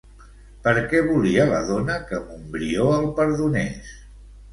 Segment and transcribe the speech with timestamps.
[0.67, 3.93] Per què volia la dona que Montbrió el perdonés?